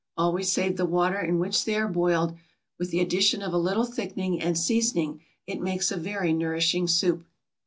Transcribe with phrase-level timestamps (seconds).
[0.17, 2.33] Always save the water in which they are boiled;
[2.79, 7.23] with the addition of a little thickening and seasoning, it makes a very nourishing soup.